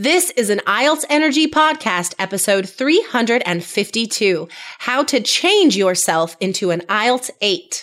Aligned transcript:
This 0.00 0.30
is 0.36 0.48
an 0.48 0.60
IELTS 0.60 1.04
Energy 1.10 1.48
Podcast, 1.48 2.14
episode 2.20 2.68
352 2.68 4.48
How 4.78 5.02
to 5.02 5.18
Change 5.18 5.76
Yourself 5.76 6.36
into 6.38 6.70
an 6.70 6.82
IELTS 6.82 7.32
8. 7.40 7.82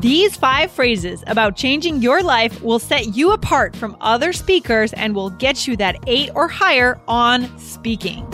These 0.00 0.34
five 0.34 0.70
phrases 0.70 1.22
about 1.26 1.56
changing 1.56 2.00
your 2.00 2.22
life 2.22 2.62
will 2.62 2.78
set 2.78 3.14
you 3.14 3.32
apart 3.32 3.76
from 3.76 3.98
other 4.00 4.32
speakers 4.32 4.94
and 4.94 5.14
will 5.14 5.28
get 5.28 5.66
you 5.66 5.76
that 5.76 5.94
eight 6.06 6.30
or 6.34 6.48
higher 6.48 6.98
on 7.06 7.58
speaking. 7.58 8.26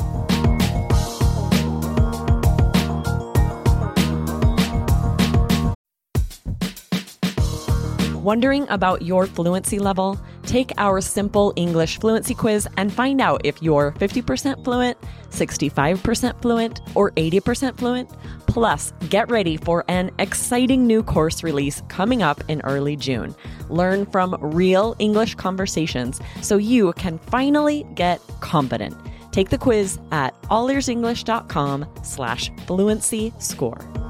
Wondering 8.23 8.69
about 8.69 9.03
your 9.03 9.27
fluency 9.27 9.81
level? 9.81 10.21
Take 10.45 10.71
our 10.79 11.01
simple 11.01 11.53
English 11.57 11.99
fluency 11.99 12.35
quiz 12.35 12.69
and 12.77 12.93
find 12.93 13.21
out 13.21 13.41
if 13.43 13.61
you're 13.61 13.91
50% 13.91 14.63
fluent, 14.63 14.97
65% 15.31 16.41
fluent, 16.41 16.81
or 16.95 17.11
80% 17.11 17.77
fluent. 17.77 18.09
Plus, 18.57 18.95
get 19.11 19.31
ready 19.31 19.59
for 19.59 19.85
an 19.87 20.11
exciting 20.19 20.87
new 20.87 21.03
course 21.03 21.43
release 21.43 21.83
coming 21.89 22.23
up 22.23 22.43
in 22.49 22.63
early 22.63 22.97
June. 22.97 23.35
Learn 23.69 24.07
from 24.07 24.35
real 24.41 24.97
English 24.99 25.35
conversations 25.35 26.23
so 26.41 26.57
you 26.57 26.95
can 26.95 27.19
finally 27.19 27.85
get 27.95 28.19
confident. 28.41 28.97
Take 29.31 29.51
the 29.51 29.59
quiz 29.59 29.99
at 30.11 30.33
allearsenglish.com 30.45 31.85
slash 32.03 32.51
fluency 32.67 33.31
score. 33.39 34.06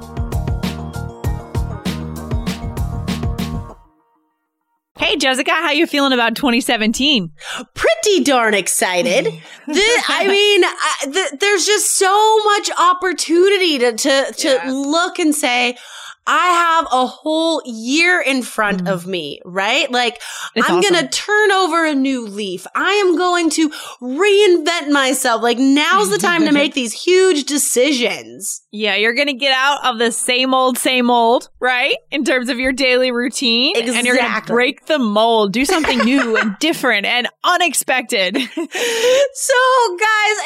Jessica, 5.19 5.51
how 5.51 5.71
you 5.71 5.87
feeling 5.87 6.13
about 6.13 6.35
2017? 6.35 7.31
Pretty 7.73 8.23
darn 8.23 8.53
excited. 8.53 9.25
the, 9.67 10.03
I 10.07 10.27
mean, 10.27 10.63
I, 10.63 10.95
the, 11.05 11.37
there's 11.39 11.65
just 11.65 11.97
so 11.97 12.43
much 12.43 12.69
opportunity 12.77 13.79
to 13.79 13.91
to, 13.93 14.33
to 14.37 14.47
yeah. 14.47 14.71
look 14.71 15.19
and 15.19 15.33
say, 15.33 15.77
I 16.27 16.47
have 16.47 16.87
a 16.91 17.07
whole 17.07 17.61
year 17.65 18.19
in 18.19 18.43
front 18.43 18.83
mm. 18.83 18.91
of 18.91 19.07
me, 19.07 19.39
right? 19.45 19.89
Like 19.89 20.21
it's 20.55 20.69
I'm 20.69 20.79
awesome. 20.79 20.93
going 20.93 21.05
to 21.05 21.09
turn 21.09 21.51
over 21.53 21.85
a 21.85 21.95
new 21.95 22.27
leaf. 22.27 22.67
I 22.75 22.91
am 22.93 23.15
going 23.15 23.49
to 23.51 23.69
reinvent 24.01 24.91
myself. 24.91 25.41
Like 25.41 25.57
now's 25.57 26.09
the 26.09 26.17
time 26.17 26.45
to 26.45 26.51
make 26.51 26.73
these 26.75 26.91
huge 26.91 27.45
decisions. 27.45 28.61
Yeah, 28.71 28.95
you're 28.95 29.13
going 29.13 29.27
to 29.27 29.33
get 29.33 29.53
out 29.53 29.85
of 29.85 29.99
the 29.99 30.11
same 30.11 30.53
old, 30.53 30.77
same 30.77 31.09
old, 31.09 31.49
right? 31.61 31.95
In 32.11 32.25
terms 32.25 32.49
of 32.49 32.59
your 32.59 32.73
daily 32.73 33.11
routine. 33.11 33.75
Exactly. 33.77 33.97
And 33.97 34.05
you're 34.05 34.17
going 34.17 34.41
to 34.41 34.47
break 34.47 34.85
the 34.87 34.99
mold, 34.99 35.53
do 35.53 35.63
something 35.63 35.99
new 35.99 36.35
and 36.37 36.59
different 36.59 37.05
and 37.05 37.29
unexpected. 37.45 38.35
so, 38.37 38.41
guys, 38.57 38.75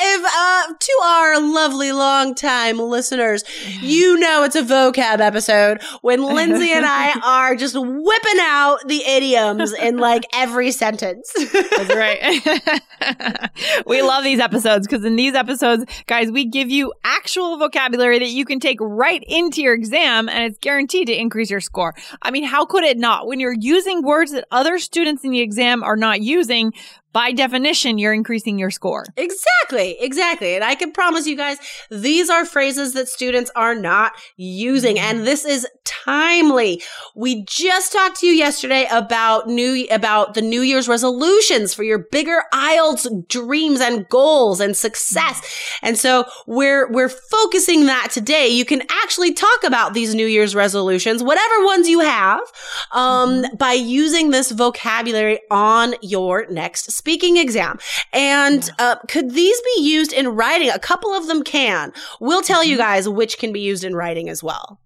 if 0.03 0.25
uh, 0.25 0.73
to 0.79 0.99
our 1.03 1.41
lovely 1.41 1.91
long 1.91 2.35
time 2.35 2.77
listeners, 2.77 3.43
you 3.81 4.19
know 4.19 4.43
it's 4.43 4.55
a 4.55 4.61
vocab 4.61 5.19
episode 5.19 5.70
episode 5.71 5.99
when 6.01 6.23
Lindsay 6.35 6.71
and 6.71 6.85
I 6.85 7.19
are 7.23 7.55
just 7.55 7.75
whipping 7.77 8.39
out 8.39 8.77
the 8.87 9.03
idioms 9.03 9.73
in 9.73 9.97
like 9.97 10.23
every 10.33 10.71
sentence. 10.71 11.31
That's 11.33 11.95
right. 11.95 13.51
we 13.85 14.01
love 14.01 14.23
these 14.23 14.39
episodes 14.39 14.87
because 14.87 15.05
in 15.05 15.15
these 15.15 15.33
episodes, 15.33 15.85
guys, 16.07 16.31
we 16.31 16.45
give 16.45 16.69
you 16.69 16.93
actual 17.03 17.57
vocabulary 17.57 18.19
that 18.19 18.29
you 18.29 18.45
can 18.45 18.59
take 18.59 18.77
right 18.79 19.23
into 19.27 19.61
your 19.61 19.73
exam 19.73 20.29
and 20.29 20.43
it's 20.43 20.57
guaranteed 20.59 21.07
to 21.07 21.13
increase 21.13 21.49
your 21.49 21.61
score. 21.61 21.93
I 22.21 22.31
mean, 22.31 22.43
how 22.43 22.65
could 22.65 22.83
it 22.83 22.97
not? 22.97 23.27
When 23.27 23.39
you're 23.39 23.55
using 23.57 24.03
words 24.03 24.31
that 24.31 24.45
other 24.51 24.79
students 24.79 25.23
in 25.23 25.31
the 25.31 25.41
exam 25.41 25.83
are 25.83 25.97
not 25.97 26.21
using, 26.21 26.73
by 27.13 27.31
definition, 27.31 27.97
you're 27.97 28.13
increasing 28.13 28.57
your 28.57 28.71
score. 28.71 29.05
Exactly, 29.17 29.97
exactly. 29.99 30.55
And 30.55 30.63
I 30.63 30.75
can 30.75 30.91
promise 30.91 31.27
you 31.27 31.35
guys, 31.35 31.57
these 31.89 32.29
are 32.29 32.45
phrases 32.45 32.93
that 32.93 33.07
students 33.07 33.51
are 33.55 33.75
not 33.75 34.13
using. 34.37 34.95
Mm-hmm. 34.95 35.17
And 35.17 35.27
this 35.27 35.45
is 35.45 35.67
timely. 36.05 36.81
We 37.15 37.43
just 37.45 37.91
talked 37.91 38.19
to 38.19 38.27
you 38.27 38.33
yesterday 38.33 38.87
about 38.91 39.47
new, 39.47 39.85
about 39.91 40.33
the 40.33 40.41
New 40.41 40.61
Year's 40.61 40.87
resolutions 40.87 41.73
for 41.73 41.83
your 41.83 41.99
bigger 41.99 42.43
IELTS 42.53 43.27
dreams 43.27 43.79
and 43.79 44.07
goals 44.09 44.59
and 44.59 44.75
success. 44.75 45.41
And 45.81 45.97
so 45.97 46.25
we're, 46.47 46.91
we're 46.91 47.09
focusing 47.09 47.85
that 47.85 48.09
today. 48.11 48.47
You 48.47 48.65
can 48.65 48.81
actually 49.03 49.33
talk 49.33 49.63
about 49.63 49.93
these 49.93 50.15
New 50.15 50.27
Year's 50.27 50.55
resolutions, 50.55 51.23
whatever 51.23 51.65
ones 51.65 51.87
you 51.87 51.99
have, 51.99 52.41
um, 52.91 53.43
mm-hmm. 53.43 53.55
by 53.57 53.73
using 53.73 54.31
this 54.31 54.51
vocabulary 54.51 55.39
on 55.49 55.95
your 56.01 56.45
next 56.49 56.91
speaking 56.91 57.37
exam. 57.37 57.79
And 58.13 58.69
uh, 58.79 58.97
could 59.07 59.31
these 59.31 59.59
be 59.75 59.81
used 59.81 60.13
in 60.13 60.29
writing? 60.29 60.69
A 60.69 60.79
couple 60.79 61.11
of 61.11 61.27
them 61.27 61.43
can. 61.43 61.93
We'll 62.19 62.41
tell 62.41 62.63
you 62.63 62.73
mm-hmm. 62.73 62.83
guys 62.83 63.09
which 63.09 63.37
can 63.37 63.53
be 63.53 63.61
used 63.61 63.83
in 63.83 63.95
writing 63.95 64.29
as 64.29 64.43
well. 64.43 64.79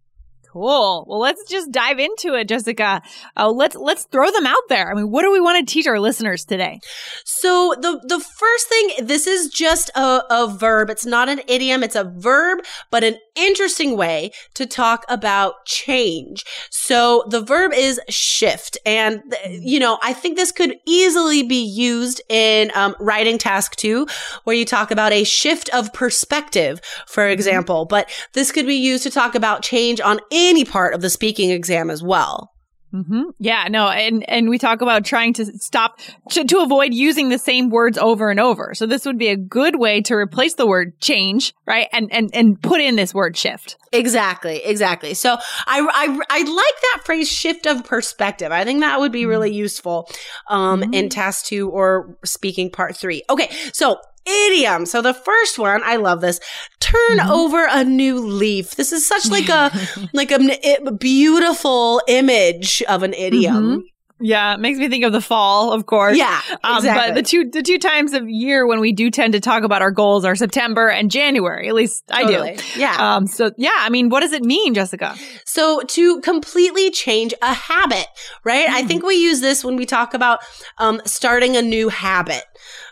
Cool. 0.55 1.03
Well, 1.09 1.19
let's 1.19 1.43
just 1.49 1.69
dive 1.69 1.99
into 1.99 2.33
it, 2.33 2.47
Jessica. 2.47 3.01
Uh, 3.35 3.51
let's 3.51 3.75
let's 3.75 4.05
throw 4.05 4.31
them 4.31 4.45
out 4.45 4.63
there. 4.69 4.89
I 4.89 4.93
mean, 4.93 5.11
what 5.11 5.23
do 5.23 5.31
we 5.33 5.41
want 5.41 5.59
to 5.59 5.73
teach 5.73 5.85
our 5.85 5.99
listeners 5.99 6.45
today? 6.45 6.79
So 7.25 7.75
the 7.77 7.99
the 8.07 8.21
first 8.21 8.69
thing, 8.69 8.91
this 9.05 9.27
is 9.27 9.49
just 9.49 9.89
a, 9.95 10.23
a 10.29 10.47
verb. 10.57 10.89
It's 10.89 11.05
not 11.05 11.27
an 11.27 11.41
idiom. 11.49 11.83
It's 11.83 11.97
a 11.97 12.05
verb, 12.05 12.59
but 12.89 13.03
an 13.03 13.17
interesting 13.35 13.97
way 13.97 14.31
to 14.53 14.65
talk 14.65 15.03
about 15.09 15.65
change. 15.65 16.45
So 16.69 17.25
the 17.27 17.41
verb 17.41 17.73
is 17.73 17.99
shift, 18.07 18.77
and 18.85 19.23
you 19.49 19.77
know, 19.77 19.99
I 20.01 20.13
think 20.13 20.37
this 20.37 20.53
could 20.53 20.77
easily 20.87 21.43
be 21.43 21.65
used 21.65 22.21
in 22.29 22.71
um, 22.75 22.95
writing 23.01 23.37
task 23.37 23.75
two, 23.75 24.07
where 24.45 24.55
you 24.55 24.63
talk 24.63 24.89
about 24.89 25.11
a 25.11 25.25
shift 25.25 25.67
of 25.73 25.91
perspective, 25.91 26.79
for 27.07 27.23
mm-hmm. 27.23 27.33
example. 27.33 27.83
But 27.83 28.09
this 28.31 28.53
could 28.53 28.65
be 28.65 28.75
used 28.75 29.03
to 29.03 29.09
talk 29.09 29.35
about 29.35 29.61
change 29.61 29.99
on 29.99 30.21
any 30.31 30.44
part 30.65 30.93
of 30.93 31.01
the 31.01 31.09
speaking 31.09 31.49
exam 31.49 31.89
as 31.89 32.03
well. 32.03 32.51
Mm-hmm. 32.95 33.23
Yeah, 33.39 33.67
no, 33.69 33.89
and 33.89 34.27
and 34.29 34.49
we 34.49 34.57
talk 34.57 34.81
about 34.81 35.03
trying 35.03 35.33
to 35.33 35.45
stop 35.57 35.99
to, 36.29 36.45
to, 36.45 36.59
avoid 36.59 36.93
using 36.93 37.27
the 37.27 37.37
same 37.37 37.69
words 37.69 37.97
over 37.97 38.29
and 38.29 38.39
over. 38.39 38.73
So 38.73 38.85
this 38.85 39.05
would 39.05 39.17
be 39.17 39.27
a 39.27 39.35
good 39.35 39.77
way 39.77 39.99
to 40.03 40.13
replace 40.13 40.53
the 40.53 40.65
word 40.65 40.97
change, 41.01 41.53
right? 41.67 41.89
And 41.91 42.13
and 42.13 42.29
and 42.33 42.61
put 42.61 42.79
in 42.79 42.95
this 42.95 43.13
word 43.13 43.35
shift. 43.35 43.75
Exactly, 43.91 44.63
exactly. 44.63 45.13
So 45.13 45.33
I 45.33 45.81
I 45.81 46.19
I 46.29 46.39
like 46.39 46.81
that 46.93 47.01
phrase 47.03 47.29
shift 47.29 47.65
of 47.67 47.83
perspective. 47.83 48.53
I 48.53 48.63
think 48.63 48.79
that 48.79 48.97
would 49.01 49.11
be 49.11 49.25
really 49.25 49.49
mm-hmm. 49.49 49.57
useful 49.57 50.09
um 50.47 50.81
mm-hmm. 50.81 50.93
in 50.93 51.09
task 51.09 51.47
2 51.47 51.69
or 51.69 52.17
speaking 52.23 52.69
part 52.69 52.95
3. 52.95 53.23
Okay, 53.29 53.53
so 53.73 53.99
idiom. 54.25 54.85
So 54.85 55.01
the 55.01 55.13
first 55.13 55.59
one, 55.59 55.81
I 55.83 55.97
love 55.97 56.21
this. 56.21 56.39
Turn 56.79 57.17
mm-hmm. 57.17 57.31
over 57.31 57.67
a 57.69 57.83
new 57.83 58.19
leaf. 58.19 58.75
This 58.75 58.91
is 58.91 59.05
such 59.05 59.29
like 59.29 59.49
a 59.49 59.71
like 60.13 60.31
a, 60.31 60.91
beautiful 60.91 62.01
image 62.07 62.81
of 62.83 63.03
an 63.03 63.13
idiom. 63.13 63.55
Mm-hmm. 63.55 63.79
Yeah, 64.21 64.53
it 64.53 64.61
makes 64.61 64.79
me 64.79 64.87
think 64.87 65.03
of 65.03 65.11
the 65.11 65.19
fall, 65.19 65.73
of 65.73 65.87
course. 65.87 66.17
Yeah, 66.17 66.39
um, 66.63 66.77
exactly. 66.77 67.09
but 67.09 67.15
the 67.15 67.21
two 67.21 67.49
the 67.49 67.61
two 67.61 67.77
times 67.77 68.13
of 68.13 68.29
year 68.29 68.65
when 68.65 68.79
we 68.79 68.93
do 68.93 69.11
tend 69.11 69.33
to 69.33 69.41
talk 69.41 69.63
about 69.63 69.81
our 69.81 69.91
goals 69.91 70.23
are 70.23 70.35
September 70.35 70.87
and 70.87 71.11
January. 71.11 71.67
At 71.67 71.75
least 71.75 72.03
I 72.09 72.23
totally. 72.23 72.55
do. 72.55 72.79
Yeah. 72.79 72.95
Um. 72.97 73.27
So 73.27 73.51
yeah, 73.57 73.75
I 73.75 73.89
mean, 73.89 74.07
what 74.07 74.21
does 74.21 74.31
it 74.31 74.41
mean, 74.41 74.73
Jessica? 74.73 75.15
So 75.45 75.81
to 75.81 76.21
completely 76.21 76.91
change 76.91 77.33
a 77.41 77.53
habit, 77.53 78.07
right? 78.45 78.67
Mm. 78.67 78.73
I 78.73 78.83
think 78.83 79.03
we 79.03 79.15
use 79.15 79.41
this 79.41 79.65
when 79.65 79.75
we 79.75 79.85
talk 79.85 80.13
about 80.13 80.39
um 80.77 81.01
starting 81.05 81.57
a 81.57 81.61
new 81.61 81.89
habit. 81.89 82.45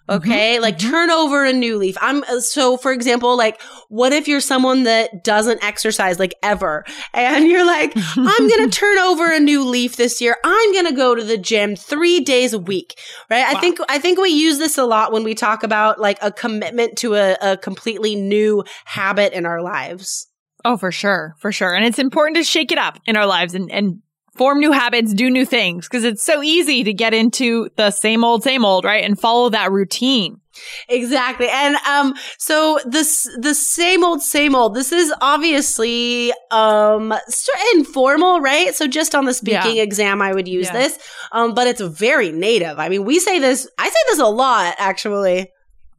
Mm-hmm. 0.09 0.21
Okay. 0.21 0.55
Mm-hmm. 0.55 0.63
Like 0.63 0.79
turn 0.79 1.09
over 1.09 1.45
a 1.45 1.53
new 1.53 1.77
leaf. 1.77 1.97
I'm 2.01 2.23
uh, 2.23 2.39
so, 2.39 2.77
for 2.77 2.91
example, 2.91 3.37
like, 3.37 3.61
what 3.89 4.11
if 4.11 4.27
you're 4.27 4.41
someone 4.41 4.83
that 4.83 5.23
doesn't 5.23 5.63
exercise 5.63 6.19
like 6.19 6.35
ever 6.43 6.83
and 7.13 7.47
you're 7.47 7.65
like, 7.65 7.93
I'm 8.17 8.47
going 8.47 8.69
to 8.69 8.75
turn 8.75 8.97
over 8.99 9.31
a 9.31 9.39
new 9.39 9.63
leaf 9.63 9.95
this 9.95 10.19
year. 10.19 10.37
I'm 10.43 10.73
going 10.73 10.87
to 10.87 10.93
go 10.93 11.15
to 11.15 11.23
the 11.23 11.37
gym 11.37 11.75
three 11.75 12.19
days 12.19 12.53
a 12.53 12.59
week. 12.59 12.99
Right. 13.29 13.41
Wow. 13.41 13.57
I 13.57 13.61
think, 13.61 13.79
I 13.89 13.99
think 13.99 14.19
we 14.19 14.29
use 14.29 14.57
this 14.57 14.77
a 14.77 14.85
lot 14.85 15.11
when 15.11 15.23
we 15.23 15.35
talk 15.35 15.63
about 15.63 15.99
like 15.99 16.17
a 16.21 16.31
commitment 16.31 16.97
to 16.99 17.15
a, 17.15 17.37
a 17.41 17.57
completely 17.57 18.15
new 18.15 18.63
habit 18.85 19.33
in 19.33 19.45
our 19.45 19.61
lives. 19.61 20.27
Oh, 20.65 20.77
for 20.77 20.91
sure. 20.91 21.35
For 21.39 21.51
sure. 21.51 21.73
And 21.73 21.85
it's 21.85 21.99
important 21.99 22.37
to 22.37 22.43
shake 22.43 22.71
it 22.71 22.77
up 22.77 22.97
in 23.05 23.17
our 23.17 23.25
lives 23.25 23.53
and, 23.53 23.69
and 23.71 23.99
form 24.35 24.59
new 24.59 24.71
habits, 24.71 25.13
do 25.13 25.29
new 25.29 25.45
things 25.45 25.87
because 25.87 26.03
it's 26.03 26.23
so 26.23 26.41
easy 26.41 26.83
to 26.83 26.93
get 26.93 27.13
into 27.13 27.69
the 27.75 27.91
same 27.91 28.23
old, 28.23 28.43
same 28.43 28.65
old, 28.65 28.83
right? 28.85 29.03
And 29.03 29.19
follow 29.19 29.49
that 29.49 29.71
routine. 29.71 30.39
Exactly. 30.87 31.47
And 31.49 31.75
um 31.87 32.13
so 32.37 32.79
this 32.85 33.27
the 33.39 33.55
same 33.55 34.03
old 34.03 34.21
same 34.21 34.53
old. 34.53 34.75
This 34.75 34.91
is 34.91 35.11
obviously 35.19 36.31
um 36.51 37.13
informal, 37.73 38.39
right? 38.39 38.75
So 38.75 38.87
just 38.87 39.15
on 39.15 39.25
the 39.25 39.33
speaking 39.33 39.77
Yeah. 39.77 39.83
exam 39.83 40.21
I 40.21 40.33
would 40.33 40.47
use 40.47 40.67
Yeah. 40.67 40.73
this. 40.73 40.99
Um 41.31 41.53
but 41.53 41.67
it's 41.67 41.81
very 41.81 42.31
native. 42.31 42.77
I 42.79 42.89
mean, 42.89 43.03
we 43.03 43.19
say 43.19 43.39
this 43.39 43.67
I 43.79 43.89
say 43.89 43.99
this 44.09 44.19
a 44.19 44.27
lot 44.27 44.75
actually. 44.77 45.49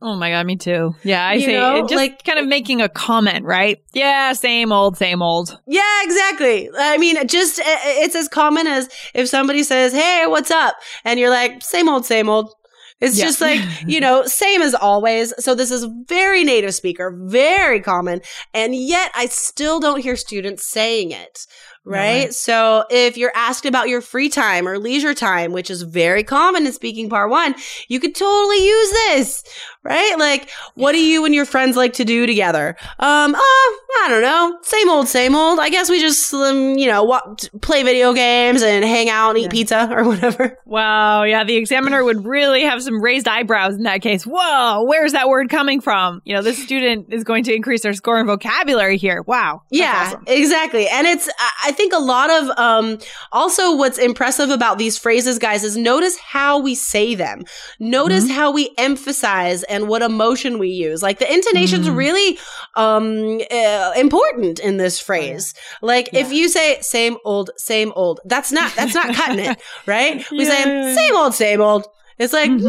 Oh 0.07 0.17
my 0.17 0.29
god, 0.31 0.45
me 0.45 0.57
too. 0.57 0.95
Yeah, 1.03 1.27
I 1.27 1.33
You 1.35 1.41
say 1.41 1.55
know, 1.55 1.77
it 1.79 1.83
just 1.89 1.95
like- 1.95 2.23
kind 2.25 2.39
of 2.39 2.47
making 2.47 2.83
a 2.83 2.91
comment, 2.91 3.47
right? 3.47 3.79
Yeah, 3.95 4.35
same 4.35 4.71
old, 4.71 4.99
same 4.99 5.23
old. 5.23 5.59
Yeah, 5.67 5.81
exactly. 6.03 6.69
I 6.79 6.99
mean, 6.99 7.17
just 7.27 7.59
it's 7.65 8.15
as 8.15 8.29
common 8.29 8.67
as 8.67 8.89
if 9.15 9.31
somebody 9.31 9.63
says, 9.63 9.95
"Hey, 9.95 10.25
what's 10.27 10.51
up?" 10.51 10.77
and 11.07 11.19
you're 11.19 11.31
like, 11.31 11.63
"Same 11.65 11.89
old, 11.89 12.05
same 12.05 12.29
old." 12.29 12.53
It's 13.01 13.19
Yeah. 13.19 13.25
just 13.25 13.41
like, 13.41 13.61
you 13.87 13.99
know, 13.99 14.25
same 14.27 14.61
as 14.61 14.75
always. 14.75 15.33
So 15.39 15.55
this 15.55 15.71
is 15.71 15.87
very 16.07 16.45
native 16.45 16.75
speaker, 16.75 17.11
very 17.25 17.81
common, 17.81 18.21
and 18.53 18.75
yet 18.75 19.11
I 19.15 19.27
still 19.27 19.81
don't 19.81 20.01
hear 20.03 20.17
students 20.17 20.67
saying 20.67 21.13
it. 21.13 21.47
Right. 21.87 22.33
So 22.33 22.85
if 22.91 23.17
you're 23.19 23.33
asked 23.35 23.67
about 23.67 23.89
your 23.89 24.01
free 24.01 24.29
time 24.31 24.67
or 24.67 24.79
leisure 24.79 25.13
time, 25.15 25.53
which 25.53 25.71
is 25.71 25.83
very 25.83 26.25
common 26.25 26.67
in 26.67 26.73
speaking 26.73 27.11
part 27.11 27.31
one, 27.31 27.55
you 27.89 28.01
could 28.01 28.15
totally 28.15 28.67
use 28.67 28.91
this. 28.91 29.45
Right. 29.83 30.15
Like, 30.19 30.49
what 30.77 30.93
do 30.93 30.99
you 31.05 31.27
and 31.27 31.35
your 31.35 31.45
friends 31.45 31.77
like 31.77 31.93
to 31.95 32.07
do 32.07 32.25
together? 32.27 32.75
Um, 32.99 33.35
oh, 33.37 33.81
I 34.03 34.09
don't 34.09 34.23
know. 34.23 34.59
Same 34.63 34.89
old, 34.89 35.09
same 35.09 35.35
old. 35.35 35.59
I 35.61 35.69
guess 35.69 35.91
we 35.91 36.01
just, 36.01 36.33
um, 36.33 36.79
you 36.79 36.87
know, 36.87 37.05
wa- 37.05 37.35
play 37.61 37.83
video 37.83 38.15
games 38.15 38.63
and 38.63 38.83
hang 38.83 39.11
out 39.11 39.31
and 39.31 39.39
eat 39.41 39.43
Yeah. 39.43 39.49
pizza 39.51 39.89
or 39.93 40.05
whatever. 40.09 40.59
Wow, 40.65 41.25
yeah, 41.25 41.45
the 41.45 41.57
examiner 41.57 42.03
would 42.03 42.25
really 42.25 42.63
have 42.63 42.83
some 42.83 42.99
raised 43.03 43.29
eyebrows 43.29 43.75
in 43.75 43.83
that 43.83 44.01
case. 44.01 44.25
Whoa, 44.27 44.85
where's 44.85 45.13
that 45.13 45.29
word 45.29 45.51
coming 45.51 45.83
from? 45.83 46.23
You 46.25 46.35
know, 46.35 46.41
this 46.41 46.63
student 46.63 47.13
is 47.13 47.23
going 47.23 47.45
to 47.45 47.55
increase 47.55 47.83
their 47.83 47.93
score 47.93 48.19
in 48.19 48.25
vocabulary 48.27 48.97
here. 48.97 49.23
Wow. 49.27 49.63
yeah, 49.71 50.05
awesome. 50.07 50.25
exactly. 50.27 50.89
And 50.89 51.07
it's, 51.07 51.29
I- 51.39 51.51
I 51.67 51.73
think 51.75 51.93
a 51.93 51.99
lot 51.99 52.31
of, 52.31 52.59
um, 52.59 52.99
also 53.33 53.77
what's 53.77 53.99
impressive 53.99 54.49
about 54.51 54.79
these 54.79 54.97
phrases, 54.97 55.39
guys, 55.39 55.63
is 55.65 55.77
notice 55.77 56.17
how 56.19 56.59
we 56.59 56.75
say 56.75 57.15
them. 57.15 57.45
Notice 57.79 58.31
how 58.31 58.51
we 58.51 58.71
emphasize 58.79 59.63
and 59.65 59.89
what 59.89 60.01
emotion 60.03 60.59
we 60.59 60.69
use. 60.71 61.03
Like 61.03 61.19
the 61.19 61.31
intonation's 61.31 61.87
Mm. 61.89 61.97
really, 61.97 62.39
um, 62.77 63.41
uh, 63.51 63.93
important 63.97 64.59
in 64.61 64.79
this 64.79 64.99
phrase. 64.99 65.53
Like 65.83 66.09
if 66.15 66.33
you 66.33 66.49
say 66.49 66.79
same 66.81 67.19
old, 67.25 67.51
same 67.57 67.93
old, 67.95 68.21
that's 68.25 68.51
not, 68.53 68.75
that's 68.77 68.95
not 68.95 69.15
cutting 69.15 69.41
it, 69.45 69.61
right? 69.87 70.25
We 70.31 70.45
Yeah, 70.45 70.51
say 70.51 70.61
yeah, 70.61 70.89
yeah. 70.89 70.95
same 70.95 71.17
old, 71.17 71.35
same 71.35 71.61
old. 71.61 71.87
It's 72.19 72.33
like, 72.33 72.51
Mhm. 72.51 72.63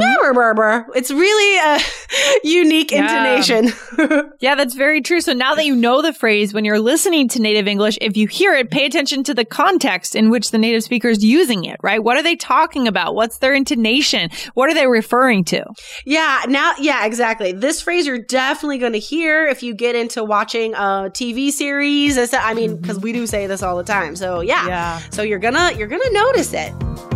brr. 0.55 0.85
it's 0.95 1.11
really 1.11 1.57
a 1.59 1.79
unique 2.43 2.91
Yeah. 2.91 3.01
intonation. 3.35 3.73
Yeah, 4.39 4.55
that's 4.55 4.75
very 4.75 5.01
true. 5.01 5.21
So 5.21 5.33
now 5.33 5.55
that 5.55 5.65
you 5.65 5.75
know 5.75 6.01
the 6.01 6.13
phrase, 6.13 6.53
when 6.53 6.65
you're 6.65 6.79
listening 6.79 7.27
to 7.29 7.41
native 7.41 7.67
English, 7.67 7.97
if 8.01 8.17
you 8.17 8.27
hear 8.27 8.53
it, 8.53 8.69
pay 8.69 8.85
attention 8.85 9.23
to 9.23 9.33
the 9.33 9.45
context 9.45 10.15
in 10.15 10.29
which 10.29 10.51
the 10.51 10.57
native 10.57 10.83
speaker 10.83 11.07
is 11.09 11.23
using 11.23 11.63
it, 11.65 11.77
right? 11.81 12.03
What 12.03 12.17
are 12.17 12.23
they 12.23 12.35
talking 12.35 12.87
about? 12.87 13.15
What's 13.15 13.37
their 13.39 13.53
intonation? 13.53 14.29
What 14.53 14.69
are 14.69 14.73
they 14.73 14.87
referring 14.87 15.45
to? 15.45 15.63
Yeah, 16.05 16.41
now, 16.47 16.73
yeah, 16.79 17.05
exactly. 17.05 17.53
This 17.53 17.81
phrase 17.81 18.05
you're 18.05 18.19
definitely 18.19 18.77
going 18.77 18.93
to 18.93 18.99
hear 18.99 19.47
if 19.47 19.63
you 19.63 19.73
get 19.73 19.95
into 19.95 20.23
watching 20.23 20.73
a 20.73 21.09
TV 21.13 21.51
series. 21.51 22.17
I 22.33 22.53
mean, 22.53 22.77
because 22.77 22.99
we 22.99 23.13
do 23.13 23.25
say 23.25 23.47
this 23.47 23.63
all 23.63 23.77
the 23.77 23.83
time. 23.83 24.15
So 24.15 24.41
yeah. 24.41 24.67
Yeah. 24.67 24.99
So 25.11 25.21
you're 25.23 25.39
gonna 25.39 25.71
you're 25.77 25.87
gonna 25.87 26.11
notice 26.11 26.53
it. 26.53 27.14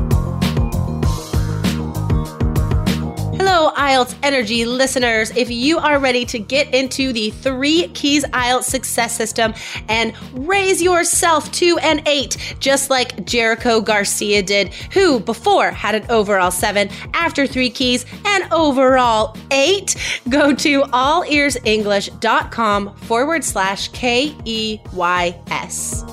Hello, 3.52 3.72
IELTS 3.72 4.14
Energy 4.22 4.64
listeners. 4.64 5.36
If 5.36 5.50
you 5.50 5.80
are 5.80 5.98
ready 5.98 6.24
to 6.24 6.38
get 6.38 6.72
into 6.72 7.12
the 7.12 7.32
three 7.32 7.88
keys 7.96 8.24
IELTS 8.26 8.66
success 8.66 9.18
system 9.18 9.56
and 9.88 10.14
raise 10.48 10.84
yourself 10.84 11.52
to 11.54 11.80
an 11.80 12.04
eight, 12.06 12.38
just 12.60 12.92
like 12.92 13.26
Jericho 13.26 13.82
Garcia 13.82 14.44
did, 14.44 14.72
who 14.94 15.20
before 15.20 15.72
had 15.72 15.96
an 15.96 16.06
overall 16.12 16.52
seven, 16.52 16.90
after 17.16 17.48
three 17.48 17.72
keys, 17.72 18.06
an 18.24 18.54
overall 18.54 19.36
eight, 19.50 19.96
go 20.30 20.54
to 20.54 20.84
allearsenglish.com 20.84 22.96
forward 22.98 23.44
slash 23.44 23.88
K 23.88 24.36
E 24.46 24.78
Y 24.94 25.42
S. 25.48 26.06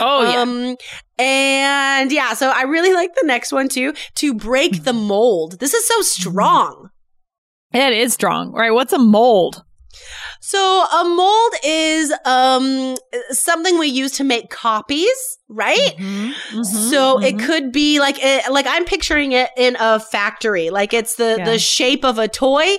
Oh, 0.00 0.30
yeah. 0.30 0.40
Um, 0.40 0.76
and 1.18 2.12
yeah, 2.12 2.34
so 2.34 2.50
I 2.50 2.62
really 2.62 2.92
like 2.92 3.14
the 3.14 3.26
next 3.26 3.52
one 3.52 3.68
too. 3.68 3.94
To 4.16 4.34
break 4.34 4.84
the 4.84 4.92
mold. 4.92 5.58
This 5.60 5.74
is 5.74 5.86
so 5.86 6.00
strong. 6.02 6.90
It 7.72 7.92
is 7.92 8.14
strong, 8.14 8.52
right? 8.52 8.72
What's 8.72 8.92
a 8.92 8.98
mold? 8.98 9.64
So 10.46 10.58
a 10.84 11.04
mold 11.04 11.52
is 11.64 12.12
um 12.26 12.96
something 13.30 13.78
we 13.78 13.86
use 13.86 14.12
to 14.18 14.24
make 14.24 14.50
copies, 14.50 15.38
right? 15.48 15.94
Mm-hmm. 15.98 16.62
So 16.62 17.18
it 17.18 17.38
could 17.38 17.72
be 17.72 17.98
like 17.98 18.16
it, 18.22 18.52
like 18.52 18.66
I'm 18.68 18.84
picturing 18.84 19.32
it 19.32 19.48
in 19.56 19.74
a 19.80 19.98
factory, 19.98 20.68
like 20.68 20.92
it's 20.92 21.14
the 21.14 21.36
Yeah. 21.38 21.44
the 21.46 21.58
shape 21.58 22.04
of 22.04 22.18
a 22.18 22.28
toy, 22.28 22.76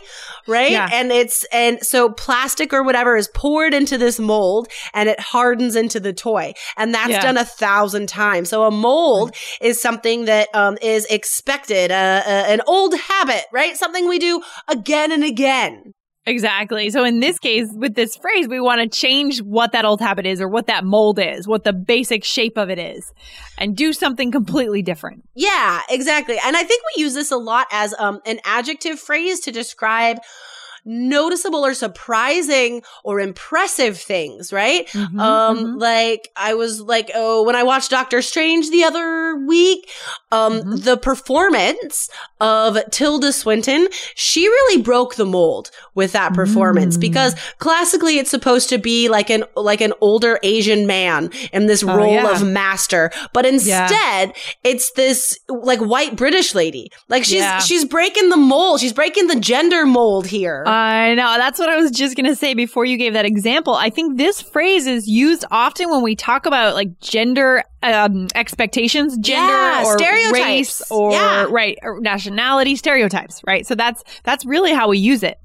right? 0.47 0.73
Yeah. 0.73 0.89
And 0.93 1.11
it's 1.11 1.43
and 1.45 1.83
so 1.83 2.09
plastic 2.11 2.71
or 2.71 2.83
whatever 2.83 3.17
is 3.17 3.29
poured 3.33 3.73
into 3.73 3.97
this 3.97 4.19
mold 4.19 4.67
and 4.93 5.09
it 5.09 5.19
hardens 5.19 5.75
into 5.75 5.99
the 5.99 6.13
toy, 6.13 6.53
and 6.77 6.93
that's 6.93 7.09
Yeah. 7.09 7.23
done 7.23 7.37
a 7.37 7.45
thousand 7.45 8.09
times. 8.09 8.47
So 8.49 8.65
a 8.65 8.69
mold 8.71 9.35
is 9.59 9.81
something 9.81 10.25
that 10.25 10.49
um, 10.53 10.77
is 10.83 11.05
expected, 11.05 11.89
uh, 11.89 12.21
uh, 12.27 12.45
an 12.47 12.61
old 12.67 12.93
habit, 12.95 13.45
right? 13.51 13.75
Something 13.75 14.07
we 14.07 14.19
do 14.19 14.43
again 14.67 15.11
and 15.11 15.23
again. 15.23 15.94
Exactly. 16.27 16.89
So 16.89 17.03
in 17.03 17.19
this 17.19 17.37
case, 17.37 17.67
with 17.71 17.93
this 17.93 18.15
phrase, 18.15 18.47
we 18.47 18.59
want 18.59 18.81
to 18.81 18.87
change 18.87 19.41
what 19.41 19.73
that 19.73 19.85
old 19.85 20.01
habit 20.01 20.25
is 20.25 20.41
or 20.41 20.47
what 20.47 20.67
that 20.67 20.83
mold 20.83 21.19
is, 21.19 21.47
what 21.47 21.63
the 21.63 21.73
basic 21.73 22.23
shape 22.23 22.57
of 22.57 22.69
it 22.69 22.79
is, 22.79 23.13
and 23.57 23.77
do 23.77 23.93
something 23.93 24.31
completely 24.31 24.81
different. 24.81 25.23
Yeah, 25.35 25.81
exactly. 25.89 26.37
And 26.43 26.57
I 26.57 26.63
think 26.63 26.81
we 26.95 27.03
use 27.03 27.13
this 27.13 27.31
a 27.31 27.37
lot 27.37 27.67
as 27.71 27.93
um, 27.99 28.21
an 28.25 28.39
adjective 28.43 28.99
phrase 28.99 29.39
to 29.41 29.51
describe 29.51 30.17
noticeable 30.85 31.65
or 31.65 31.73
surprising 31.73 32.81
or 33.03 33.19
impressive 33.19 33.97
things, 33.97 34.53
right? 34.53 34.87
Mhm, 34.89 35.19
um 35.19 35.57
mhm. 35.57 35.81
like 35.81 36.29
I 36.35 36.53
was 36.53 36.79
like 36.81 37.09
oh 37.15 37.43
when 37.43 37.55
I 37.55 37.63
watched 37.63 37.89
Doctor 37.91 38.21
Strange 38.21 38.69
the 38.69 38.83
other 38.83 39.35
week, 39.47 39.89
um 40.31 40.61
Mhm. 40.61 40.83
the 40.83 40.97
performance 40.97 42.09
of 42.39 42.77
Tilda 42.91 43.33
Swinton, 43.33 43.87
she 44.15 44.47
really 44.47 44.81
broke 44.81 45.15
the 45.15 45.25
mold 45.25 45.71
with 45.95 46.11
that 46.11 46.33
performance 46.33 46.97
Mm. 46.97 47.01
because 47.01 47.35
classically 47.59 48.17
it's 48.19 48.29
supposed 48.29 48.69
to 48.69 48.77
be 48.77 49.09
like 49.09 49.29
an 49.29 49.43
like 49.55 49.81
an 49.81 49.93
older 50.01 50.39
Asian 50.43 50.85
man 50.87 51.31
in 51.51 51.65
this 51.65 51.83
Oh, 51.83 51.95
role 51.95 52.13
yeah. 52.13 52.31
of 52.31 52.43
master, 52.45 53.11
but 53.33 53.45
instead 53.45 54.33
it's 54.63 54.91
this 54.91 55.37
like 55.49 55.79
white 55.79 56.15
British 56.15 56.53
lady. 56.53 56.91
Like 57.09 57.23
she's 57.23 57.41
Yeah. 57.41 57.59
she's 57.59 57.85
breaking 57.85 58.29
the 58.29 58.37
mold. 58.37 58.79
She's 58.81 58.93
breaking 58.93 59.27
the 59.27 59.39
gender 59.39 59.85
mold 59.85 60.27
here. 60.27 60.63
I 60.75 61.13
know. 61.15 61.35
That's 61.37 61.57
what 61.59 61.69
I 61.69 61.77
was 61.77 61.91
just 61.91 62.15
going 62.15 62.25
to 62.25 62.35
say 62.35 62.53
before 62.53 62.85
you 62.85 62.97
gave 62.97 63.13
that 63.13 63.25
example. 63.25 63.73
I 63.75 63.89
think 63.89 64.17
this 64.17 64.41
phrase 64.41 64.87
is 64.87 65.07
used 65.07 65.45
often 65.51 65.89
when 65.89 66.01
we 66.03 66.15
talk 66.15 66.45
about 66.45 66.73
like 66.75 66.99
gender 66.99 67.63
um, 67.83 68.27
expectations, 68.35 69.15
gender 69.17 69.51
Yeah, 69.53 69.85
or 69.85 69.97
stereotypes. 69.97 70.31
race 70.33 70.91
or 70.91 71.11
Yeah. 71.11 71.45
right 71.49 71.77
or 71.83 71.99
nationality 72.01 72.75
stereotypes, 72.75 73.41
right? 73.45 73.65
So 73.65 73.75
that's 73.75 74.03
that's 74.23 74.45
really 74.45 74.73
how 74.73 74.89
we 74.89 74.97
use 74.97 75.23
it. 75.23 75.39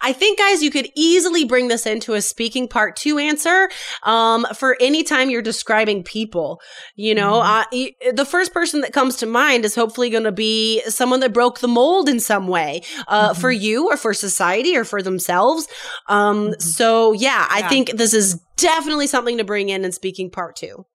I 0.00 0.12
think, 0.12 0.38
guys, 0.38 0.62
you 0.62 0.70
could 0.70 0.88
easily 0.94 1.44
bring 1.44 1.68
this 1.68 1.86
into 1.86 2.14
a 2.14 2.22
speaking 2.22 2.68
part 2.68 2.96
two 2.96 3.18
answer 3.18 3.68
um, 4.02 4.46
for 4.54 4.76
any 4.80 5.02
time 5.02 5.30
you're 5.30 5.42
describing 5.42 6.02
people. 6.02 6.60
You 6.96 7.14
know, 7.14 7.40
uh, 7.40 7.64
the 7.70 8.26
first 8.28 8.52
person 8.52 8.80
that 8.82 8.92
comes 8.92 9.16
to 9.16 9.26
mind 9.26 9.64
is 9.64 9.74
hopefully 9.74 10.10
going 10.10 10.24
to 10.24 10.32
be 10.32 10.82
someone 10.88 11.20
that 11.20 11.32
broke 11.32 11.60
the 11.60 11.68
mold 11.68 12.08
in 12.08 12.20
some 12.20 12.48
way 12.48 12.82
uh, 13.08 13.34
for 13.34 13.50
you 13.50 13.88
or 13.90 13.96
for 13.96 14.14
society 14.14 14.76
or 14.76 14.84
for 14.84 15.02
themselves. 15.02 15.68
Um, 16.08 16.54
So, 16.58 17.12
yeah, 17.12 17.46
I 17.50 17.60
Yeah. 17.60 17.68
think 17.68 17.90
this 17.92 18.14
is 18.14 18.40
definitely 18.56 19.06
something 19.06 19.38
to 19.38 19.44
bring 19.44 19.68
in 19.68 19.84
in 19.84 19.92
speaking 19.92 20.30
part 20.30 20.56
two. 20.56 20.86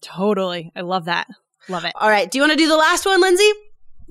Totally. 0.00 0.70
I 0.74 0.80
love 0.80 1.04
that. 1.06 1.26
Love 1.68 1.84
it. 1.84 1.92
All 1.94 2.08
right. 2.08 2.30
Do 2.30 2.38
you 2.38 2.42
want 2.42 2.52
to 2.52 2.58
do 2.58 2.68
the 2.68 2.76
last 2.76 3.06
one, 3.06 3.20
Lindsay? 3.20 3.50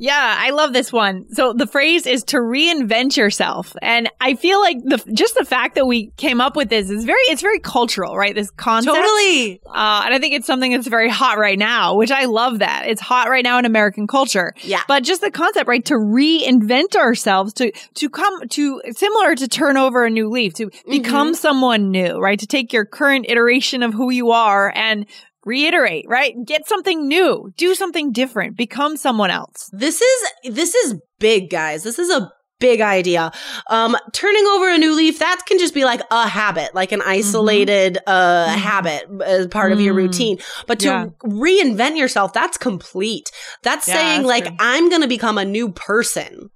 Yeah, 0.01 0.35
I 0.39 0.49
love 0.49 0.73
this 0.73 0.91
one. 0.91 1.31
So 1.31 1.53
the 1.53 1.67
phrase 1.67 2.07
is 2.07 2.23
to 2.23 2.37
reinvent 2.37 3.15
yourself. 3.15 3.75
And 3.83 4.09
I 4.19 4.33
feel 4.33 4.59
like 4.59 4.77
the 4.83 4.97
just 5.13 5.35
the 5.35 5.45
fact 5.45 5.75
that 5.75 5.85
we 5.85 6.07
came 6.17 6.41
up 6.41 6.55
with 6.55 6.69
this 6.69 6.89
is 6.89 7.05
very 7.05 7.21
it's 7.25 7.43
very 7.43 7.59
cultural, 7.59 8.17
right? 8.17 8.33
This 8.33 8.49
concept. 8.49 8.95
Totally. 8.95 9.61
Uh, 9.63 10.01
and 10.05 10.11
I 10.15 10.17
think 10.17 10.33
it's 10.33 10.47
something 10.47 10.71
that's 10.71 10.87
very 10.87 11.07
hot 11.07 11.37
right 11.37 11.57
now, 11.57 11.93
which 11.97 12.09
I 12.09 12.25
love 12.25 12.59
that. 12.59 12.87
It's 12.87 12.99
hot 12.99 13.29
right 13.29 13.43
now 13.43 13.59
in 13.59 13.65
American 13.65 14.07
culture. 14.07 14.55
Yeah. 14.63 14.81
But 14.87 15.03
just 15.03 15.21
the 15.21 15.29
concept, 15.29 15.67
right? 15.67 15.85
To 15.85 15.93
reinvent 15.93 16.95
ourselves, 16.95 17.53
to 17.53 17.71
to 17.71 18.09
come 18.09 18.47
to 18.47 18.81
similar 18.93 19.35
to 19.35 19.47
turn 19.47 19.77
over 19.77 20.03
a 20.03 20.09
new 20.09 20.31
leaf, 20.31 20.55
to 20.55 20.71
become 20.89 21.35
someone 21.35 21.91
new, 21.91 22.17
right? 22.17 22.39
To 22.39 22.47
take 22.47 22.73
your 22.73 22.85
current 22.85 23.27
iteration 23.29 23.83
of 23.83 23.93
who 23.93 24.09
you 24.09 24.31
are 24.31 24.73
and 24.75 25.05
reiterate, 25.45 26.05
right? 26.07 26.35
Get 26.45 26.67
something 26.67 27.07
new, 27.07 27.51
do 27.57 27.75
something 27.75 28.11
different, 28.11 28.55
become 28.57 28.97
someone 28.97 29.31
else. 29.31 29.69
This 29.73 30.01
is 30.01 30.53
this 30.53 30.75
is 30.75 30.95
big, 31.19 31.49
guys. 31.49 31.83
This 31.83 31.99
is 31.99 32.09
a 32.09 32.31
big 32.59 32.79
idea. 32.79 33.31
Um, 33.71 33.97
turning 34.13 34.45
over 34.45 34.69
a 34.69 34.77
new 34.77 34.95
leaf, 34.95 35.17
that 35.17 35.41
can 35.47 35.57
just 35.57 35.73
be 35.73 35.83
like 35.83 36.01
a 36.11 36.27
habit, 36.27 36.75
like 36.75 36.91
an 36.91 37.01
isolated 37.01 37.97
uh 38.05 38.49
habit 38.49 39.05
as 39.25 39.47
part 39.47 39.71
of 39.71 39.81
your 39.81 39.95
Mm. 39.95 39.97
routine. 39.97 40.37
But 40.67 40.79
to 40.81 40.85
Yeah. 40.85 41.05
reinvent 41.23 41.97
yourself, 41.97 42.33
that's 42.33 42.57
complete. 42.57 43.31
That's 43.63 43.87
Yeah, 43.87 43.95
saying 43.95 44.21
that's 44.21 44.27
like 44.27 44.45
true. 44.45 44.55
I'm 44.59 44.89
going 44.89 45.01
to 45.01 45.07
become 45.07 45.39
a 45.39 45.45
new 45.45 45.71
person. 45.71 46.49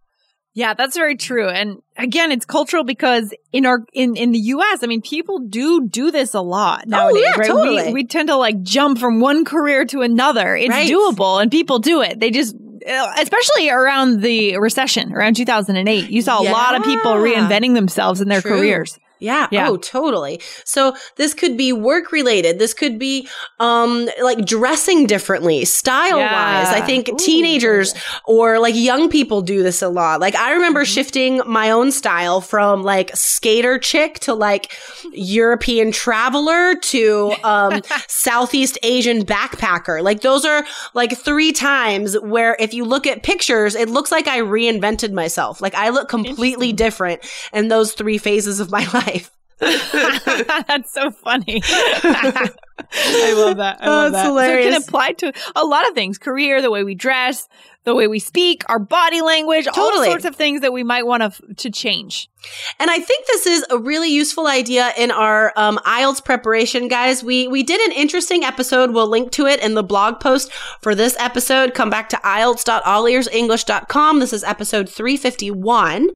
Yeah, 0.54 0.74
that's 0.76 0.96
very 0.96 1.18
true. 1.18 1.50
And 1.50 1.80
again, 1.98 2.32
it's 2.32 2.46
cultural 2.46 2.84
because 2.84 3.34
in 3.52 3.66
our 3.66 3.86
in 3.94 4.16
in 4.16 4.32
the 4.32 4.40
US, 4.40 4.84
I 4.84 4.88
mean, 4.88 5.02
people 5.02 5.40
do 5.40 5.88
do 5.88 6.12
this 6.12 6.34
a 6.34 6.42
lot 6.42 6.88
nowadays, 6.88 7.24
Oh, 7.26 7.32
yeah, 7.36 7.40
right? 7.40 7.48
totally. 7.48 7.84
We, 7.88 7.94
we 7.94 8.06
tend 8.06 8.30
to 8.30 8.36
like 8.36 8.62
jump 8.62 9.00
from 9.00 9.20
one 9.20 9.46
career 9.46 9.86
to 9.86 10.02
another. 10.02 10.56
It's 10.56 10.70
Right. 10.70 10.90
doable 10.90 11.42
and 11.42 11.52
people 11.52 11.80
do 11.80 12.02
it. 12.02 12.20
They 12.20 12.32
just 12.32 12.56
uh, 12.88 13.14
especially 13.20 13.70
around 13.70 14.22
the 14.22 14.58
recession, 14.60 15.12
around 15.12 15.36
2008, 15.36 16.10
you 16.12 16.22
saw 16.22 16.40
a 16.40 16.44
lot 16.52 16.76
of 16.76 16.84
people 16.84 17.14
reinventing 17.14 17.74
themselves 17.74 18.22
in 18.22 18.30
their 18.30 18.42
True. 18.42 18.58
careers. 18.58 19.00
Yeah. 19.26 19.48
Yeah. 19.52 19.68
Oh, 19.70 19.78
totally. 19.78 20.40
So 20.64 20.96
this 21.16 21.34
could 21.34 21.58
be 21.58 21.74
work 21.74 22.12
related. 22.12 22.60
This 22.60 22.74
could 22.74 22.98
be 23.00 23.28
um 23.60 24.08
like 24.22 24.46
dressing 24.46 25.08
differently, 25.08 25.66
style 25.66 26.20
wise. 26.20 26.70
Yeah. 26.70 26.80
I 26.80 26.82
think 26.86 27.10
Ooh. 27.10 27.18
teenagers 27.18 27.94
or 28.26 28.60
like 28.60 28.76
young 28.76 29.10
people 29.10 29.42
do 29.42 29.64
this 29.64 29.82
a 29.82 29.90
lot. 29.90 30.20
Like 30.22 30.36
I 30.36 30.54
remember 30.54 30.76
Mm-hmm. 30.86 30.94
shifting 31.00 31.42
my 31.48 31.72
own 31.72 31.92
style 31.92 32.42
from 32.42 32.84
like 32.84 33.10
skater 33.16 33.80
chick 33.80 34.20
to 34.20 34.34
like 34.34 34.72
European 35.14 35.92
traveler 35.92 36.76
to 36.76 37.34
um 37.44 37.82
Southeast 38.08 38.78
Asian 38.84 39.24
backpacker. 39.26 40.04
Like 40.04 40.22
those 40.22 40.46
are 40.46 40.64
like 40.94 41.18
three 41.18 41.52
times 41.52 42.16
where 42.20 42.56
if 42.60 42.74
you 42.74 42.86
look 42.86 43.08
at 43.08 43.24
pictures, 43.24 43.74
it 43.76 43.90
looks 43.90 44.12
like 44.12 44.28
I 44.28 44.40
reinvented 44.40 45.12
myself. 45.14 45.62
Like 45.62 45.74
I 45.76 45.90
look 45.90 46.10
completely 46.10 46.74
different 46.74 47.22
in 47.54 47.70
those 47.70 47.94
three 47.94 48.18
phases 48.18 48.60
of 48.60 48.70
my 48.70 48.86
life. 48.94 49.15
That's 50.68 50.92
so 50.94 51.10
funny. 51.12 51.62
I 51.66 53.34
love 53.36 53.58
that. 53.58 53.78
I 53.82 53.86
Oh, 53.86 53.90
love 53.90 54.06
it's 54.08 54.14
that. 54.14 54.26
So 54.26 54.38
it 54.38 54.64
can 54.64 54.74
apply 54.82 55.12
to 55.14 55.32
a 55.56 55.66
lot 55.66 55.88
of 55.88 55.94
things: 55.96 56.18
career, 56.18 56.62
the 56.62 56.70
way 56.72 56.84
we 56.84 56.94
dress, 56.94 57.48
the 57.84 57.96
way 57.96 58.08
we 58.08 58.20
speak, 58.20 58.64
our 58.70 58.80
body 58.80 59.22
language, 59.22 59.68
all 59.68 59.74
sorts 60.06 60.26
of 60.26 60.36
things 60.36 60.62
that 60.62 60.72
we 60.74 60.84
might 60.84 61.06
want 61.08 61.22
to 61.22 61.26
f- 61.28 61.42
to 61.58 61.70
change. 61.72 62.30
And 62.80 62.92
I 62.92 63.00
think 63.00 63.26
this 63.28 63.48
is 63.48 63.66
a 63.70 63.78
really 63.78 64.10
useful 64.10 64.48
idea 64.48 64.92
in 64.98 65.10
our 65.12 65.52
um, 65.56 65.78
IELTS 65.86 66.24
preparation, 66.24 66.88
guys. 66.88 67.24
We 67.24 67.48
we 67.48 67.64
did 67.64 67.82
an 67.82 67.92
interesting 67.98 68.44
episode. 68.44 68.92
We'll 68.92 69.10
link 69.10 69.32
to 69.34 69.46
it 69.48 69.62
in 69.64 69.74
the 69.74 69.84
blog 69.84 70.20
post 70.20 70.52
for 70.82 70.94
this 70.96 71.16
episode. 71.20 71.74
Come 71.74 71.90
back 71.90 72.10
to 72.10 72.18
IELTS.allearsenglish.com. 72.18 74.20
This 74.20 74.34
is 74.34 74.44
episode 74.44 74.90
351. 74.90 76.10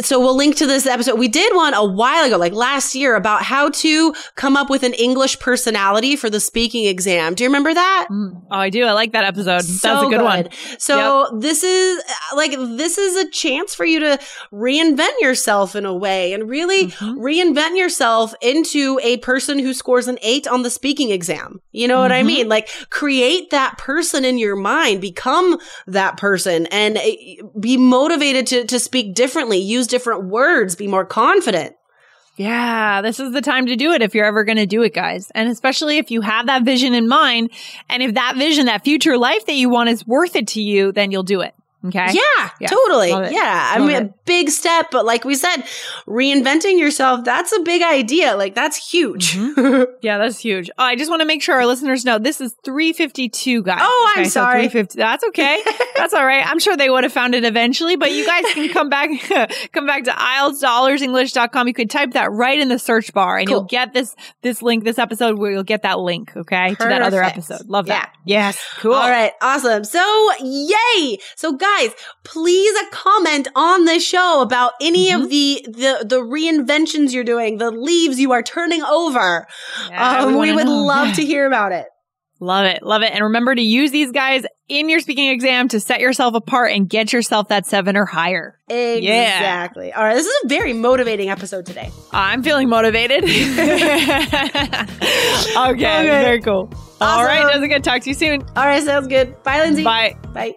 So 0.00 0.20
we'll 0.20 0.36
link 0.36 0.56
to 0.56 0.66
this 0.66 0.86
episode. 0.86 1.18
We 1.18 1.26
did 1.28 1.54
one 1.54 1.72
a 1.72 1.82
while 1.84 2.24
ago, 2.26 2.36
like 2.36 2.52
last 2.52 2.94
year, 2.94 3.14
about 3.16 3.42
how 3.42 3.70
to 3.70 4.14
come 4.34 4.54
up 4.54 4.68
with 4.68 4.82
an 4.82 4.92
English 4.92 5.38
personality 5.38 6.16
for 6.16 6.28
the 6.28 6.38
speaking 6.38 6.84
exam. 6.84 7.34
Do 7.34 7.44
you 7.44 7.48
remember 7.48 7.72
that? 7.72 8.08
Oh, 8.10 8.32
I 8.50 8.68
do. 8.68 8.84
I 8.84 8.92
like 8.92 9.12
that 9.12 9.24
episode. 9.24 9.46
That's 9.62 9.80
so 9.80 10.06
a 10.06 10.10
good, 10.10 10.20
one. 10.22 10.48
So 10.78 11.38
this 11.40 11.64
is 11.64 12.02
like 12.34 12.50
this 12.52 12.98
is 12.98 13.16
a 13.16 13.30
chance 13.30 13.74
for 13.74 13.86
you 13.86 14.00
to 14.00 14.20
reinvent 14.52 15.18
yourself 15.20 15.74
in 15.74 15.86
a 15.86 15.94
way 15.94 16.34
and 16.34 16.48
really 16.48 16.88
Mm-hmm. 16.88 17.18
reinvent 17.18 17.78
yourself 17.78 18.34
into 18.42 19.00
a 19.02 19.16
person 19.18 19.58
who 19.58 19.72
scores 19.72 20.08
an 20.08 20.18
8 20.20 20.46
on 20.46 20.62
the 20.62 20.68
speaking 20.70 21.10
exam. 21.10 21.60
You 21.72 21.88
know 21.88 22.00
what 22.00 22.12
I 22.12 22.22
Mhm. 22.22 22.26
mean? 22.26 22.48
Like 22.48 22.68
create 22.90 23.50
that 23.50 23.78
person 23.78 24.24
in 24.24 24.36
your 24.36 24.56
mind, 24.56 25.00
become 25.00 25.58
that 25.86 26.16
person 26.18 26.66
and 26.66 26.98
uh, 26.98 27.00
be 27.58 27.76
motivated 27.76 28.46
to 28.48 28.64
to 28.66 28.78
speak 28.78 29.14
differently, 29.14 29.58
use 29.58 29.86
different 29.86 30.24
words, 30.24 30.76
be 30.76 30.88
more 30.88 31.04
confident. 31.04 31.76
Yeah, 32.36 33.00
this 33.00 33.18
is 33.18 33.32
the 33.32 33.40
time 33.40 33.66
to 33.66 33.76
do 33.76 33.92
it 33.92 34.02
if 34.02 34.14
you're 34.14 34.26
ever 34.26 34.44
going 34.44 34.58
to 34.58 34.66
do 34.66 34.82
it, 34.82 34.92
guys. 34.92 35.30
And 35.34 35.48
especially 35.48 35.96
if 35.96 36.10
you 36.10 36.20
have 36.20 36.46
that 36.46 36.64
vision 36.64 36.92
in 36.92 37.08
mind, 37.08 37.50
and 37.88 38.02
if 38.02 38.14
that 38.14 38.36
vision, 38.36 38.66
that 38.66 38.84
future 38.84 39.16
life 39.16 39.46
that 39.46 39.54
you 39.54 39.70
want 39.70 39.88
is 39.88 40.06
worth 40.06 40.36
it 40.36 40.48
to 40.48 40.60
you, 40.60 40.92
then 40.92 41.10
you'll 41.10 41.22
do 41.22 41.40
it. 41.40 41.54
Okay. 41.88 42.06
Yeah, 42.12 42.50
Yeah. 42.60 42.68
totally. 42.68 43.10
Yeah. 43.10 43.70
I 43.74 43.78
Love 43.78 43.86
mean, 43.88 43.96
it. 43.96 44.02
a 44.04 44.14
big 44.24 44.50
step, 44.50 44.88
but 44.90 45.04
like 45.04 45.24
we 45.24 45.34
said, 45.34 45.64
reinventing 46.06 46.78
yourself, 46.78 47.24
that's 47.24 47.52
a 47.52 47.60
big 47.60 47.82
idea. 47.82 48.36
Like 48.36 48.54
that's 48.54 48.76
huge. 48.90 49.34
Mm-hmm. 49.34 49.82
Yeah, 50.02 50.18
that's 50.18 50.38
huge. 50.38 50.70
Oh, 50.78 50.84
I 50.84 50.94
just 50.94 51.10
want 51.10 51.20
to 51.22 51.26
make 51.26 51.42
sure 51.42 51.56
our 51.56 51.66
listeners 51.66 52.04
know 52.04 52.18
this 52.18 52.40
is 52.40 52.54
352, 52.64 53.62
guys. 53.62 53.80
Oh, 53.82 54.12
I'm 54.16 54.24
so 54.26 54.30
sorry. 54.30 54.68
350. 54.68 54.98
That's 54.98 55.24
okay. 55.28 55.60
that's 55.96 56.14
all 56.14 56.24
right. 56.24 56.46
I'm 56.46 56.58
sure 56.60 56.76
they 56.76 56.88
would 56.90 57.02
have 57.04 57.12
found 57.12 57.34
it 57.34 57.44
eventually, 57.44 57.96
but 57.96 58.12
you 58.12 58.24
guys 58.24 58.44
can 58.52 58.68
come 58.72 58.88
back, 58.88 59.10
come 59.72 59.86
back 59.86 60.04
to 60.04 60.12
IELTS.allearsenglish.com. 60.12 61.68
You 61.68 61.74
could 61.74 61.90
type 61.90 62.12
that 62.12 62.30
right 62.30 62.58
in 62.58 62.68
the 62.68 62.78
search 62.78 63.12
bar 63.12 63.38
and 63.38 63.48
Cool. 63.48 63.56
you'll 63.58 63.64
get 63.64 63.92
this, 63.92 64.14
this 64.42 64.62
link, 64.62 64.84
this 64.84 64.98
episode 64.98 65.38
where 65.38 65.50
you'll 65.50 65.62
get 65.64 65.82
that 65.82 65.98
link. 65.98 66.32
Okay. 66.36 66.74
To 66.74 66.84
that 66.84 67.02
other 67.02 67.22
episode. 67.22 67.66
Love 67.66 67.86
that. 67.86 68.12
Yes. 68.26 68.58
Cool. 68.78 68.92
All 68.92 69.08
right, 69.08 69.32
awesome. 69.40 69.84
So, 69.84 70.30
yay! 70.42 71.18
So, 71.36 71.52
guys, 71.52 71.90
please 72.24 72.76
comment 72.90 73.46
on 73.54 73.84
this 73.84 74.04
show 74.04 74.42
about 74.42 74.72
any 74.80 75.06
Mm-hmm. 75.10 75.22
of 75.22 75.30
the 75.30 75.64
the 75.68 76.04
the 76.04 76.20
reinventions 76.20 77.12
you're 77.12 77.22
doing, 77.24 77.58
the 77.58 77.70
leaves 77.70 78.18
you 78.18 78.32
are 78.32 78.42
turning 78.42 78.82
over. 78.82 79.46
Yeah, 79.88 80.22
um, 80.24 80.38
we 80.38 80.52
would 80.52 80.66
know. 80.66 80.82
love 80.84 81.08
Yeah. 81.08 81.14
to 81.14 81.24
hear 81.24 81.46
about 81.46 81.70
it. 81.72 81.86
Love 82.38 82.66
it. 82.66 82.82
Love 82.82 83.02
it. 83.02 83.12
And 83.12 83.24
remember 83.24 83.54
to 83.54 83.62
use 83.62 83.90
these 83.90 84.12
guys 84.12 84.44
in 84.68 84.88
your 84.88 85.00
speaking 85.00 85.28
exam 85.30 85.68
to 85.68 85.80
set 85.80 86.00
yourself 86.00 86.34
apart 86.34 86.72
and 86.72 86.88
get 86.88 87.12
yourself 87.12 87.48
that 87.48 87.66
seven 87.66 87.96
or 87.96 88.04
higher. 88.04 88.58
Exactly. 88.68 89.92
All 89.92 90.04
right, 90.04 90.14
this 90.14 90.26
is 90.26 90.34
a 90.44 90.48
very 90.48 90.72
motivating 90.72 91.30
episode 91.30 91.64
today. 91.66 91.90
I'm 92.12 92.42
feeling 92.42 92.68
motivated. 92.68 93.24
okay, 93.24 93.28
very 95.56 96.40
cool. 96.40 96.70
All 97.00 97.24
right, 97.24 97.44
Awesome. 97.44 97.62
Jessica, 97.62 97.80
talk 97.80 98.02
to 98.02 98.10
you 98.10 98.14
soon. 98.14 98.42
All 98.56 98.66
right, 98.66 98.82
sounds 98.82 99.06
good. 99.06 99.42
Bye, 99.42 99.60
Lindsay. 99.60 99.84
Bye. 99.84 100.16
Bye. 100.32 100.56